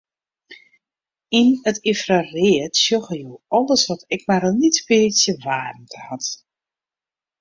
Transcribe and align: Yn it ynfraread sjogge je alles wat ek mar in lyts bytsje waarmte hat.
Yn 1.39 1.49
it 1.71 1.77
ynfraread 1.91 2.73
sjogge 2.83 3.15
je 3.21 3.35
alles 3.57 3.83
wat 3.91 4.07
ek 4.13 4.25
mar 4.29 4.47
in 4.49 4.59
lyts 4.63 4.85
bytsje 4.87 5.33
waarmte 5.45 5.99
hat. 6.07 6.25